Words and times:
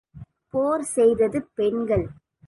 போர் 0.53 0.83
செய்தது 0.93 1.39
பெண்கள். 1.55 2.05